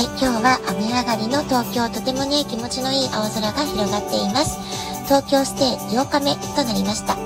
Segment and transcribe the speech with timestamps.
[0.00, 4.56] はい、今日は雨上がりの東京、とてもね、気持ちのいい青空が広がっています。
[5.04, 7.20] 東京ステイ8日目となりました。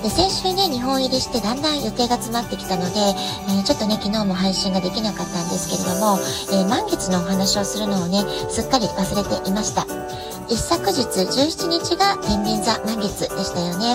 [0.00, 3.12] で先週ね、日本入りしてだんだん予定が詰まってきたので、
[3.52, 6.16] えー、ちょっとね、昨日も配信ができなかったんですけれども、
[6.56, 9.84] えー、満月のお話をするのをね、すっかり忘れていました。
[10.48, 13.94] 一昨日17日が天秤座満月でしたよね。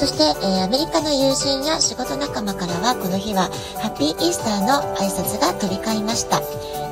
[0.00, 3.50] そして、えー、アメリカの友人や仕事仲間からはこの日は
[3.84, 6.40] ハッピーイースターの挨拶が飛び交いました。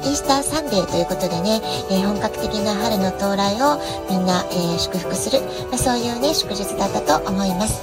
[0.05, 3.81] イースターサンデーということでね、えー、本格的な春の到来を
[4.13, 5.41] みんな、えー、祝福する、
[5.73, 7.81] まあ、そういうね、祝日だったと思います。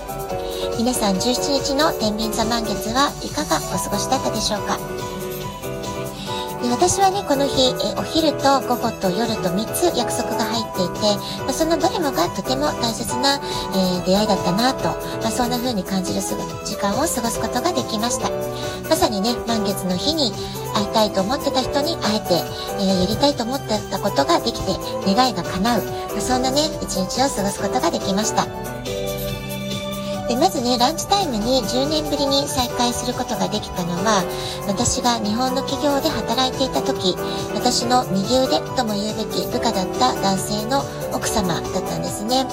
[0.77, 4.77] 皆さん17日の天秤座満月はいかがお過ごしだったでしょうか？
[6.65, 11.13] で私はね、この日、えお昼と午後と夜と3つ約束が入っていて、
[11.45, 14.89] まあ、そのどれもがとても大切な、えー、出会いだったなと、
[15.21, 18.31] まあ、そんな風に感じる時間を過ごすことができました。
[18.89, 20.31] まさにね、満月の日に
[20.73, 22.33] 会いたいと思ってた人に会えて、
[22.81, 24.73] えー、やりたいと思ってたことができて、
[25.05, 29.04] 願いが叶う、まあ、そんなね、一日を過ごすことができました。
[30.27, 34.25] でまずねランチタイムに10年ぶりに再会することができたのは
[34.67, 37.13] 私が日本の企業で働いていた時
[37.53, 40.81] 私の右腕とも言うべき部下だった男性の
[41.13, 42.45] 奥様だったんですね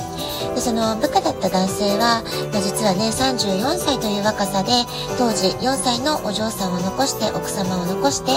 [0.55, 2.21] でその部下だった男性は、
[2.53, 4.85] ま、実はね34歳という若さで
[5.17, 8.33] 当時4歳のお嬢さんを残して奥様を残して、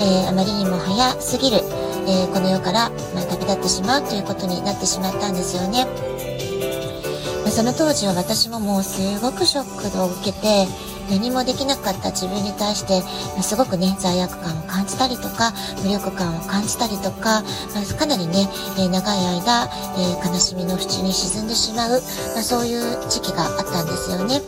[0.00, 1.58] えー、あまりにも早すぎる、
[2.08, 6.09] えー、この世から、まあ、旅立ってしまうということになってしまったんですよね。
[7.60, 10.66] その当時は私ももうすごくショックを受けて
[11.10, 13.02] 何もできなかった自分に対して
[13.42, 15.52] すごくね罪悪感を感じたりとか
[15.84, 17.42] 無力感を感じたりとか
[17.98, 19.68] かなりね長い間
[20.24, 24.40] 悲しみの淵に沈んでしまうそういう時期があったんですよね。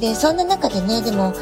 [0.00, 1.34] でそんな中でねでも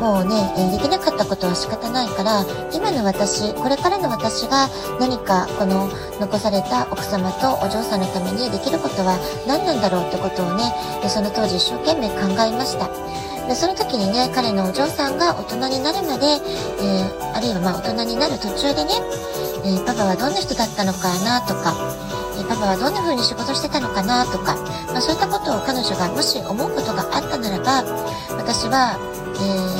[0.00, 4.68] もうね、えできなかったことは仕方ないから、今の私、これからの私が
[4.98, 10.72] 何かこの残された奥様とお嬢さんのためにできることは何なんだろうってことをね、
[11.08, 12.88] その当時一生懸命考えました。
[13.46, 16.26] でその時にね、彼のお嬢さんが大人になるまで、
[16.80, 18.94] えー、あるいはま大人になる途中でね、
[19.64, 21.76] えー、パパはどんな人だったのかなとか、
[22.48, 24.56] パパはどんな風に仕事してたのかなとか、
[24.88, 27.84] まあ、そういったことを彼女がもし思うことがあったならば、
[28.38, 28.98] 私は、
[29.38, 29.79] えー、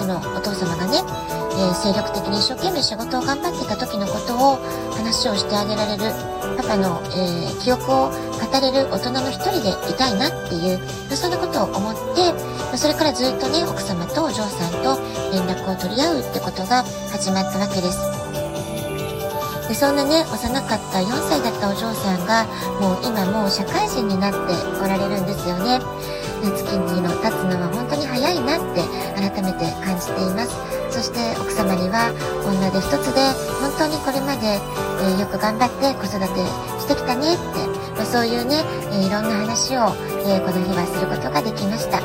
[0.00, 4.56] そのお父様がね、えー、精力的に一生懸命仕事を頑張ってた時のことを
[4.96, 6.08] 話をしてあげられる
[6.56, 10.80] パパの、えー、記憶を語れる大人の一人でいたいなっていう、
[11.14, 12.32] そんなことを思って、
[12.78, 14.96] それからずっとね、奥様とお嬢さんと
[15.36, 18.00] 連絡を取り合うってことが始まったわけです。
[19.68, 22.46] でそんなね、幼かった4歳だったお嬢さんが、
[22.80, 24.38] もう今もう社会人になって
[24.82, 25.78] おられるんですよね。
[26.48, 28.80] 月日の経つのは本当に早いなって
[29.30, 30.54] 改めて感じています。
[30.90, 32.10] そして奥様には
[32.44, 33.22] 女で一つで
[33.62, 34.58] 本当にこれまで、
[35.06, 36.44] えー、よく頑張って子育て
[36.82, 37.42] してきたねって、
[37.94, 39.94] まあ、そういうね、えー、いろんな話を、
[40.26, 42.00] えー、この日はすることができました。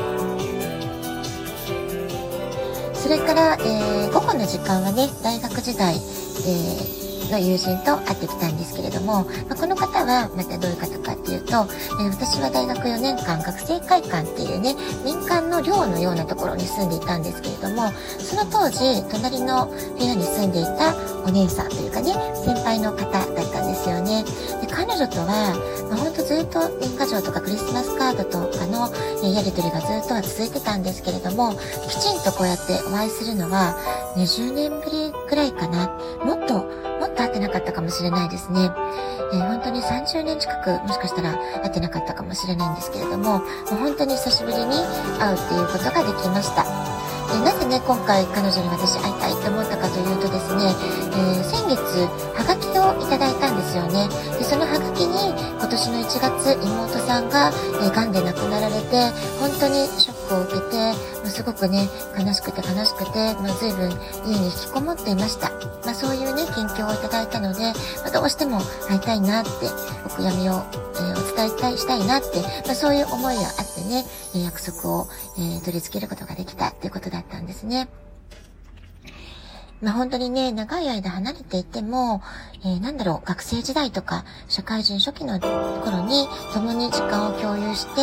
[2.94, 11.66] それから、え午後の時間はね大学時代、えの友人と会ってきたんですけれども、まあ、この方はまたどういう方かっていうと、
[12.00, 20.94] え、私は大学4年間学生会館っていうね、民間の寮のようなところに住んでいたんですけれども、その当時、隣の部屋に住んでいた
[21.24, 22.12] お姉さんというかね、
[22.44, 24.24] 先輩の方だったんですよね。
[24.60, 25.54] で彼女とは、
[25.90, 31.54] まあ、ほんとずっと年賀状とかクリスマスカードとかの、えやり取りがずっとは続いてたんですけれども、
[31.88, 33.76] きちんとこうやってお会いするのは、
[34.16, 35.88] 20年ぶりくらいかな。
[36.24, 36.85] もっと
[37.22, 38.70] 会ってなかったかもしれないですね。
[39.32, 44.76] えー、本当に30年近くもしかしたら会ってなかったかもしれないんですけれども、もう本当に久しぶりに
[45.18, 46.64] 会うっていうことができました。
[47.26, 50.70] でなぜね、今回彼女に私会いたいと思ったかというとですね、
[51.10, 52.06] えー、先月、
[52.38, 54.08] ハガキをいただいたんですよね。
[54.38, 57.50] で、そのハガキに今年の1月、妹さんが、
[57.82, 59.10] えー、癌で亡くなられて、
[59.40, 60.92] 本当にショックを受けて、
[61.22, 61.88] まあ、すごくね、
[62.18, 63.90] 悲しくて悲しくて、まあ、随分
[64.26, 65.50] 家に引きこもっていました。
[65.84, 69.50] まあ、そういうね、近況をいただいたので、まあ、どうしても会いたいなって、
[70.04, 75.06] お悔やみを、えー、お伝えしたいしたいなって、まあ、そういう思いがあってね、約束を、
[75.38, 77.88] えー、取り付けることができたっていうことだったんですね。
[79.82, 82.22] まあ本当にね、長い間離れていても、
[82.64, 88.00] えー、なんだろう、学生時代とか、社会人初期の頃に共に時間を共有して、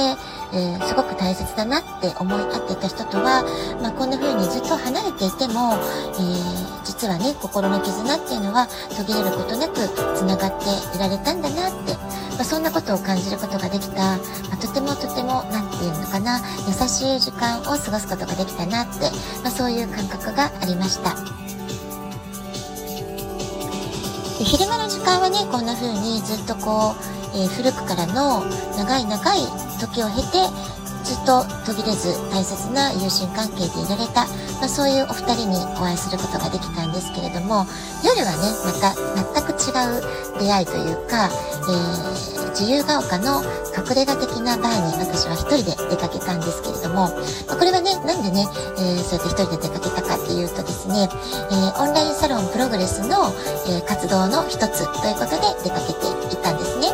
[0.54, 3.44] えー、すごく大切だなって思い合っていた人とは、
[3.82, 9.82] まあこんな風にずっと離れていても、えー、実はね、心の絆っていうのは途切れることなく
[10.16, 11.94] 繋がっていられたんだなって、
[12.38, 14.20] まあそんなことを感じることができた、ま
[14.54, 19.10] あ、とてもとても、なんていうのかな、優しい時間を過ごすことができたなって、
[19.42, 21.43] まあそういう感覚がありました。
[24.44, 28.44] で昼間の時間はねこんな風にずっとこう、えー、古くからの
[28.76, 29.40] 長い長い
[29.80, 30.44] 時を経て
[31.08, 34.28] ずっと途切れず大切な友人関係でいられた、
[34.60, 37.64] まあ、そういうお二人にお会いすることができたんですけれども
[38.04, 40.04] 夜はねまた全く違う
[40.40, 43.40] 出会いというか、えー、自由が丘の
[43.72, 47.16] 隠れ家的なバーに私は一人で出かけたんですけれども、
[47.48, 48.44] まあ、これはねなんでね、
[48.76, 50.03] えー、そうやって一人で出かけた
[50.34, 51.08] っていうとですね、
[51.52, 53.30] えー、オンラインサロンプログレスの、
[53.70, 56.90] え活動の一つということで出かけていったんですね。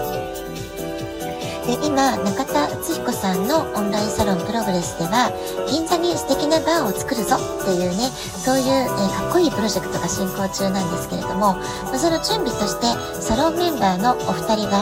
[1.66, 5.32] で今中田敦彦さんのオンラインサロンプログレスでは
[5.70, 12.90] 銀座に素敵なバーを作るぞっていうねそういう、えー、かっこいいプロジェクトが進行中なんですけれども、ま、その準備として
[13.22, 14.82] サロンメンバーのお二人が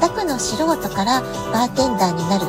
[0.00, 2.46] 全くの素人からバーテンダーになる、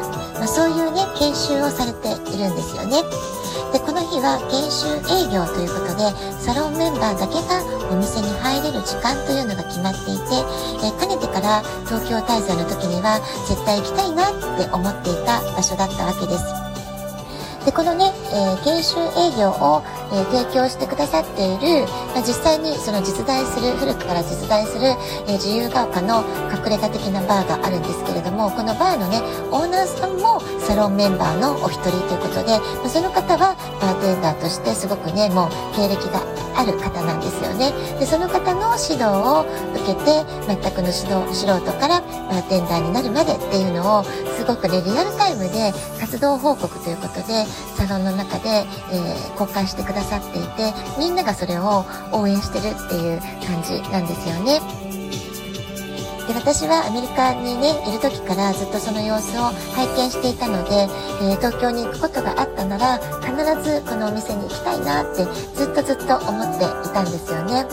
[5.34, 10.46] 業ということで、サロンメンバーだけがお店に入れる時間というのが決まっていて、
[10.86, 13.20] えかねてから東京滞在の時には
[13.50, 16.64] 絶対行きたいなって思っていた場所だったわけです。
[17.66, 24.86] で、このね、えー、研修営業を、えー、提供してくださっている、まあ、実際にその実在する、古くから実在する、
[25.28, 29.22] えー、自由が丘の隠れ家的なバーがあるんですけれども、このバーのね、
[29.52, 36.22] オーナーさんもサロンメンバーのお一人ということで、まあ、その方はバーテンダーとしてすごくね、もう経歴が
[36.56, 37.72] ある方なんですよね。
[38.00, 44.04] で、その方の指導を受けて、全くの指導、素人からバーテンダーになるまでっていうのを、
[44.44, 47.46] すごくね、リアルタイムで活動報告ということで、
[47.78, 54.60] サロンの中で、えー、公開してくださっていて、みんながそれを応援してるっていう感じなんですよね。
[56.28, 60.88] で私はアメリカにねいる時からずっとその様子を拝見していたので、
[61.20, 65.26] えー、東京に行くことがあったなら必ずこのお店に行きたいなって
[65.56, 67.66] ずっとずっと思っていたんですよね。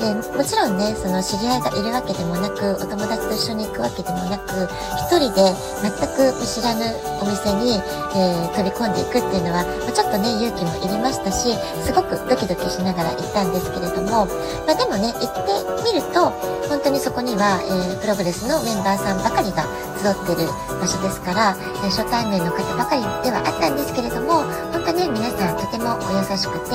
[0.00, 4.64] でもちろんねその知り合いがいるわけでもなくお友達と一緒に行くわけでもなく
[4.96, 5.52] 一人で
[5.84, 6.88] 全く知らぬ
[7.20, 7.76] お店に、
[8.16, 11.52] えー、飛び込んでいくっていうのは、ま、ちょっとね勇気もいりましたし
[11.84, 14.24] すごくドキドキしながら行ったんですけれども、
[14.64, 16.32] まあ、でもね行ってみると
[16.72, 19.68] 本当にそこには、えー、プログレスのメンバーさんばかりが
[20.00, 20.48] 集ってる
[20.80, 21.52] 場所ですから、
[21.84, 24.48] えー、初対面の方ばかりではあったんですけれども
[26.10, 26.74] んとてもお優しくて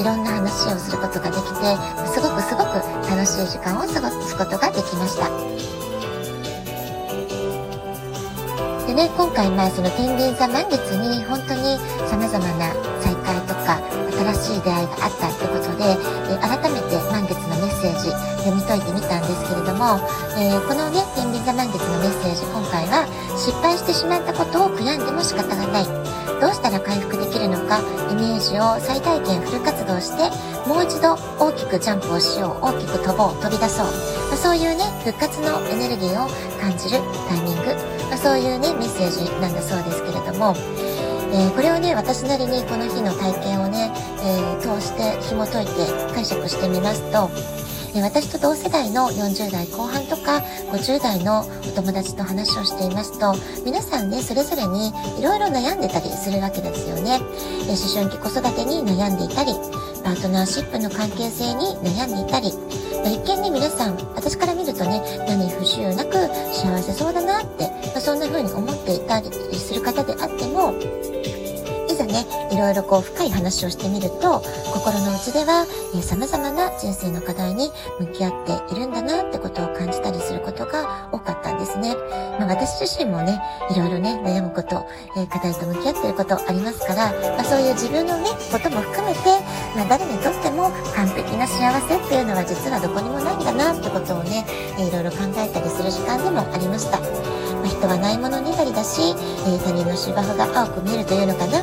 [0.00, 2.78] いろんな話をすることができてすごくすごく
[3.10, 5.28] 楽しい時間を過ごすことができました。
[8.86, 12.72] でね、今回まあその天秤座満月に本当に様々な
[13.02, 15.98] 再会とか新しい出会いがあったってことで、
[16.38, 17.34] 改めて満月
[17.86, 18.10] セージ
[18.42, 20.00] 読み解いてみたんですけれども、
[20.38, 23.06] えー、このね、天秤座満月のメッセージ今回は
[23.38, 25.86] 失敗してしまったことを悔やんでも仕方がない。
[26.40, 27.78] どうしたら回復できるのか、
[28.10, 30.28] イメージを最大限フル活動して、
[30.68, 33.86] もう一度大きくジャンプをしよう、大きく飛ぼう、飛び出そう。
[34.28, 36.28] まあ、そういうね、復活のエネルギーを
[36.60, 37.72] 感じるタイミング。
[38.10, 40.54] まあ、そういうね、メッセージなんだそうですけれども、
[41.32, 43.90] えー、これをね、私なりにこの日の体験をね、
[44.20, 45.72] えー、通して紐解いて
[46.14, 47.30] 解釈してみますと、
[48.02, 53.34] 私と同世代の40代後半とか50代のお友達と話をしていますと
[53.64, 54.88] 皆さんねそれぞれに
[55.18, 57.20] いろいろ悩んでたりするわけですよね、
[57.68, 59.52] え思春期子育てに悩んでいたり
[60.04, 62.48] パートナーシップの関係性に悩んでいたり、
[63.12, 66.12] 一見ね皆さん私から見るとね何不自由なく
[66.52, 70.74] 幸せそうだなって、ま、そんな風に思っていたりする方であっても
[72.16, 74.40] ね、いろいろこう深い話をしてみると、
[74.72, 77.70] 心の内では、えー、様々な人生の課題に
[78.00, 81.94] 向き合っているんだなってことを感じたりすることが多かったんですね。
[82.40, 89.20] まあ、私自身もね、いろいろね、悩むこと、えー、課題と向き合っていることありますから、まあ、そういう自分のね、ことも含めて、
[89.76, 94.46] まあ、誰にとっても完璧な幸せっていうのは実はどこにもないんだなってことをね、
[94.78, 96.98] いろいろ考えたりする時間でもありました。
[96.98, 99.14] ま人はないものねだりだし、
[99.46, 101.62] え、他人の芝生が青く見えるというのかな、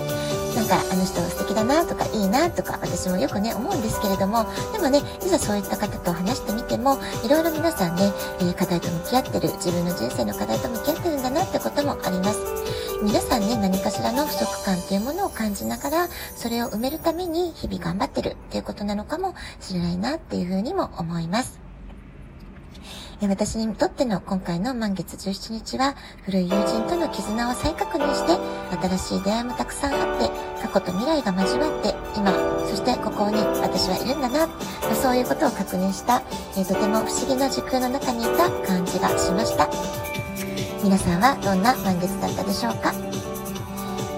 [0.55, 12.39] なんかあの人素敵だなとかいいなとか私もよくね思うんですけれどもでもねいざそういった方と話してみてもいろいろ皆さんね、えー、課題と向き合ってる自分の人生の課題と向き合ってるんだなってこともあります。
[13.03, 16.07] 皆さんね何かしらの不足感っていうものを感じながら
[16.37, 21.62] それを埋めるために日々頑張ってるっていうことなのかもしれないなっていうふうにも思います。
[23.27, 28.33] 私にとっての今回の満月17日は古い友人との絆を再確認して
[28.87, 30.29] 新しい出会いもたくさんあって
[30.61, 32.31] 過去と未来が交わって今
[32.67, 34.47] そしてここに私はいるんだな、
[34.95, 36.23] そういうことを確認した、
[36.57, 39.69] えとても不思議な時空の中にいた感じがしました
[40.83, 42.91] 皆さんはどんな満月だったでしょうか？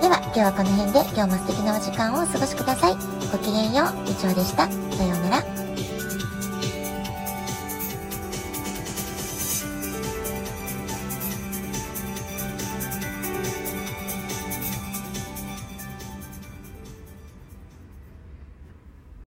[0.02, 2.96] では今日はこの辺で今日も素敵なお時間をお過ごしください
[3.32, 4.70] ごきげんよう、以上でした。
[4.70, 5.65] さようなら。